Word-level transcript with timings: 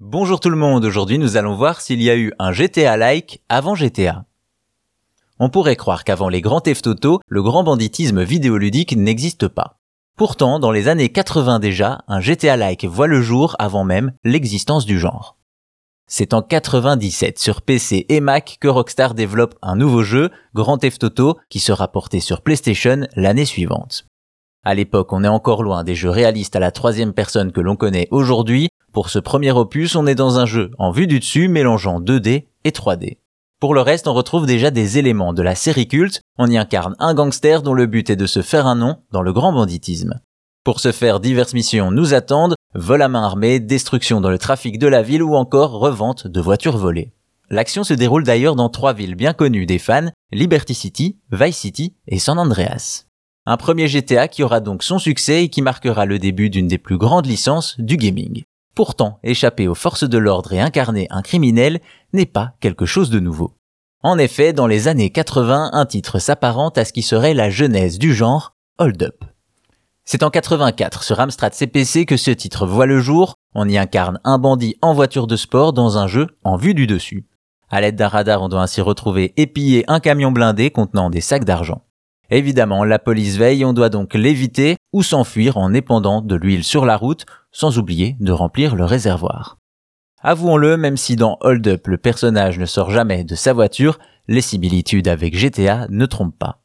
Bonjour 0.00 0.40
tout 0.40 0.50
le 0.50 0.56
monde, 0.56 0.84
aujourd'hui 0.84 1.18
nous 1.20 1.36
allons 1.36 1.54
voir 1.54 1.80
s'il 1.80 2.02
y 2.02 2.10
a 2.10 2.16
eu 2.16 2.32
un 2.40 2.50
GTA-like 2.50 3.40
avant 3.48 3.76
GTA. 3.76 4.24
On 5.38 5.50
pourrait 5.50 5.76
croire 5.76 6.02
qu'avant 6.02 6.28
les 6.28 6.40
grands 6.40 6.60
Theft 6.60 6.88
Auto, 6.88 7.20
le 7.28 7.42
grand 7.44 7.62
banditisme 7.62 8.24
vidéoludique 8.24 8.96
n'existe 8.96 9.46
pas. 9.46 9.78
Pourtant, 10.16 10.58
dans 10.58 10.72
les 10.72 10.88
années 10.88 11.10
80 11.10 11.60
déjà, 11.60 12.00
un 12.08 12.20
GTA-like 12.20 12.84
voit 12.86 13.06
le 13.06 13.22
jour 13.22 13.54
avant 13.60 13.84
même 13.84 14.10
l'existence 14.24 14.84
du 14.84 14.98
genre. 14.98 15.36
C'est 16.08 16.34
en 16.34 16.42
97 16.42 17.38
sur 17.38 17.62
PC 17.62 18.04
et 18.08 18.20
Mac 18.20 18.56
que 18.60 18.66
Rockstar 18.66 19.14
développe 19.14 19.54
un 19.62 19.76
nouveau 19.76 20.02
jeu, 20.02 20.30
Grand 20.54 20.78
Theft 20.78 21.04
Auto, 21.04 21.38
qui 21.50 21.60
sera 21.60 21.86
porté 21.86 22.18
sur 22.18 22.42
PlayStation 22.42 23.06
l'année 23.14 23.44
suivante. 23.44 24.06
À 24.64 24.74
l'époque, 24.74 25.12
on 25.12 25.22
est 25.22 25.28
encore 25.28 25.62
loin 25.62 25.84
des 25.84 25.94
jeux 25.94 26.10
réalistes 26.10 26.56
à 26.56 26.60
la 26.60 26.72
troisième 26.72 27.12
personne 27.12 27.52
que 27.52 27.60
l'on 27.60 27.76
connaît 27.76 28.08
aujourd'hui. 28.10 28.68
Pour 28.94 29.10
ce 29.10 29.18
premier 29.18 29.50
opus, 29.50 29.96
on 29.96 30.06
est 30.06 30.14
dans 30.14 30.38
un 30.38 30.46
jeu 30.46 30.70
en 30.78 30.92
vue 30.92 31.08
du 31.08 31.18
dessus 31.18 31.48
mélangeant 31.48 32.00
2D 32.00 32.44
et 32.62 32.70
3D. 32.70 33.18
Pour 33.58 33.74
le 33.74 33.80
reste, 33.80 34.06
on 34.06 34.14
retrouve 34.14 34.46
déjà 34.46 34.70
des 34.70 34.98
éléments 34.98 35.32
de 35.32 35.42
la 35.42 35.56
série 35.56 35.88
culte. 35.88 36.20
On 36.38 36.48
y 36.48 36.56
incarne 36.56 36.94
un 37.00 37.12
gangster 37.12 37.62
dont 37.62 37.74
le 37.74 37.86
but 37.86 38.08
est 38.08 38.14
de 38.14 38.26
se 38.26 38.40
faire 38.40 38.68
un 38.68 38.76
nom 38.76 38.98
dans 39.10 39.22
le 39.22 39.32
grand 39.32 39.52
banditisme. 39.52 40.20
Pour 40.62 40.78
ce 40.78 40.92
faire, 40.92 41.18
diverses 41.18 41.54
missions 41.54 41.90
nous 41.90 42.14
attendent, 42.14 42.54
vol 42.76 43.02
à 43.02 43.08
main 43.08 43.24
armée, 43.24 43.58
destruction 43.58 44.20
dans 44.20 44.30
le 44.30 44.38
trafic 44.38 44.78
de 44.78 44.86
la 44.86 45.02
ville 45.02 45.24
ou 45.24 45.34
encore 45.34 45.72
revente 45.72 46.28
de 46.28 46.40
voitures 46.40 46.78
volées. 46.78 47.10
L'action 47.50 47.82
se 47.82 47.94
déroule 47.94 48.22
d'ailleurs 48.22 48.54
dans 48.54 48.68
trois 48.68 48.92
villes 48.92 49.16
bien 49.16 49.32
connues 49.32 49.66
des 49.66 49.80
fans, 49.80 50.12
Liberty 50.30 50.74
City, 50.74 51.18
Vice 51.32 51.56
City 51.56 51.96
et 52.06 52.20
San 52.20 52.38
Andreas. 52.38 53.06
Un 53.44 53.56
premier 53.56 53.88
GTA 53.88 54.28
qui 54.28 54.44
aura 54.44 54.60
donc 54.60 54.84
son 54.84 55.00
succès 55.00 55.42
et 55.42 55.48
qui 55.48 55.62
marquera 55.62 56.06
le 56.06 56.20
début 56.20 56.48
d'une 56.48 56.68
des 56.68 56.78
plus 56.78 56.96
grandes 56.96 57.26
licences 57.26 57.74
du 57.80 57.96
gaming. 57.96 58.44
Pourtant, 58.74 59.20
échapper 59.22 59.68
aux 59.68 59.74
forces 59.74 60.04
de 60.04 60.18
l'ordre 60.18 60.52
et 60.52 60.60
incarner 60.60 61.06
un 61.10 61.22
criminel 61.22 61.80
n'est 62.12 62.26
pas 62.26 62.54
quelque 62.60 62.86
chose 62.86 63.10
de 63.10 63.20
nouveau. 63.20 63.54
En 64.02 64.18
effet, 64.18 64.52
dans 64.52 64.66
les 64.66 64.88
années 64.88 65.10
80, 65.10 65.70
un 65.72 65.86
titre 65.86 66.18
s'apparente 66.18 66.76
à 66.76 66.84
ce 66.84 66.92
qui 66.92 67.02
serait 67.02 67.34
la 67.34 67.50
genèse 67.50 67.98
du 67.98 68.12
genre 68.12 68.54
Hold 68.78 69.02
Up. 69.02 69.24
C'est 70.04 70.22
en 70.22 70.30
84 70.30 71.02
sur 71.02 71.20
Amstrad 71.20 71.54
CPC 71.54 72.04
que 72.04 72.18
ce 72.18 72.30
titre 72.30 72.66
voit 72.66 72.84
le 72.84 73.00
jour. 73.00 73.34
On 73.54 73.68
y 73.68 73.78
incarne 73.78 74.20
un 74.24 74.38
bandit 74.38 74.76
en 74.82 74.92
voiture 74.92 75.26
de 75.26 75.36
sport 75.36 75.72
dans 75.72 75.96
un 75.96 76.06
jeu 76.06 76.26
en 76.42 76.56
vue 76.56 76.74
du 76.74 76.86
dessus. 76.86 77.26
À 77.70 77.80
l'aide 77.80 77.96
d'un 77.96 78.08
radar, 78.08 78.42
on 78.42 78.48
doit 78.48 78.60
ainsi 78.60 78.82
retrouver 78.82 79.32
et 79.36 79.46
piller 79.46 79.84
un 79.88 80.00
camion 80.00 80.32
blindé 80.32 80.70
contenant 80.70 81.08
des 81.08 81.22
sacs 81.22 81.44
d'argent. 81.44 81.82
Évidemment, 82.30 82.84
la 82.84 82.98
police 82.98 83.36
veille, 83.36 83.64
on 83.64 83.72
doit 83.72 83.90
donc 83.90 84.14
l'éviter 84.14 84.76
ou 84.92 85.02
s'enfuir 85.02 85.56
en 85.56 85.74
épandant 85.74 86.22
de 86.22 86.34
l'huile 86.34 86.64
sur 86.64 86.86
la 86.86 86.96
route, 86.96 87.26
sans 87.52 87.78
oublier 87.78 88.16
de 88.20 88.32
remplir 88.32 88.76
le 88.76 88.84
réservoir. 88.84 89.58
Avouons-le, 90.22 90.76
même 90.78 90.96
si 90.96 91.16
dans 91.16 91.36
Hold 91.42 91.68
Up 91.68 91.86
le 91.86 91.98
personnage 91.98 92.58
ne 92.58 92.64
sort 92.64 92.90
jamais 92.90 93.24
de 93.24 93.34
sa 93.34 93.52
voiture, 93.52 93.98
les 94.26 94.40
similitudes 94.40 95.06
avec 95.06 95.36
GTA 95.36 95.86
ne 95.90 96.06
trompent 96.06 96.38
pas. 96.38 96.62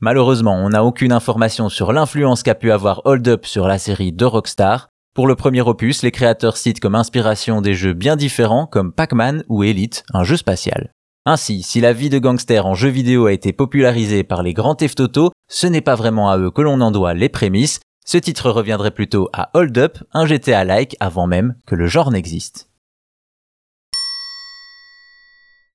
Malheureusement, 0.00 0.54
on 0.54 0.70
n'a 0.70 0.84
aucune 0.84 1.12
information 1.12 1.68
sur 1.68 1.92
l'influence 1.92 2.42
qu'a 2.42 2.54
pu 2.54 2.72
avoir 2.72 3.02
Hold 3.06 3.26
Up 3.28 3.46
sur 3.46 3.66
la 3.66 3.78
série 3.78 4.12
de 4.12 4.24
Rockstar. 4.24 4.88
Pour 5.14 5.26
le 5.26 5.34
premier 5.34 5.62
opus, 5.62 6.02
les 6.02 6.10
créateurs 6.10 6.56
citent 6.56 6.80
comme 6.80 6.94
inspiration 6.94 7.60
des 7.60 7.74
jeux 7.74 7.94
bien 7.94 8.16
différents 8.16 8.66
comme 8.66 8.92
Pac-Man 8.92 9.44
ou 9.48 9.64
Elite, 9.64 10.04
un 10.12 10.24
jeu 10.24 10.36
spatial. 10.36 10.92
Ainsi, 11.26 11.62
si 11.62 11.82
la 11.82 11.92
vie 11.92 12.08
de 12.08 12.18
gangster 12.18 12.64
en 12.64 12.74
jeu 12.74 12.88
vidéo 12.88 13.26
a 13.26 13.32
été 13.32 13.52
popularisée 13.52 14.24
par 14.24 14.42
les 14.42 14.54
grands 14.54 14.74
Theft 14.74 15.00
Auto, 15.00 15.32
ce 15.48 15.66
n'est 15.66 15.82
pas 15.82 15.94
vraiment 15.94 16.30
à 16.30 16.38
eux 16.38 16.50
que 16.50 16.62
l'on 16.62 16.80
en 16.80 16.90
doit 16.90 17.12
les 17.12 17.28
prémices. 17.28 17.80
Ce 18.06 18.16
titre 18.16 18.50
reviendrait 18.50 18.90
plutôt 18.90 19.28
à 19.34 19.50
Hold 19.52 19.76
Up, 19.76 19.98
un 20.12 20.24
GTA-like 20.24 20.96
avant 20.98 21.26
même 21.26 21.56
que 21.66 21.74
le 21.74 21.86
genre 21.86 22.10
n'existe. 22.10 22.69